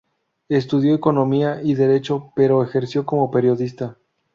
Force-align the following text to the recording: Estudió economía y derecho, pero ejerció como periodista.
Estudió 0.49 0.95
economía 0.95 1.61
y 1.63 1.75
derecho, 1.75 2.31
pero 2.35 2.63
ejerció 2.63 3.05
como 3.05 3.29
periodista. 3.29 3.97